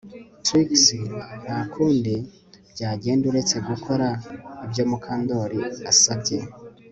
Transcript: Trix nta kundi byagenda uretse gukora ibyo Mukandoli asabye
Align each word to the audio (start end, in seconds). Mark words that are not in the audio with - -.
Trix 0.45 0.71
nta 1.43 1.57
kundi 1.73 2.15
byagenda 2.73 3.23
uretse 3.31 3.55
gukora 3.69 4.07
ibyo 4.65 4.83
Mukandoli 4.89 5.59
asabye 5.91 6.39